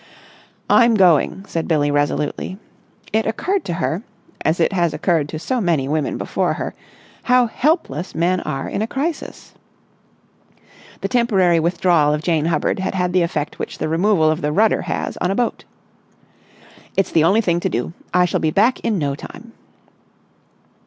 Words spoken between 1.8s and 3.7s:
resolutely. It occurred